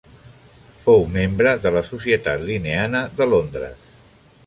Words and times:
Fou 0.85 1.05
membre 1.17 1.53
de 1.67 1.73
la 1.77 1.85
Societat 1.91 2.43
Linneana 2.49 3.07
de 3.21 3.33
Londres. 3.37 3.91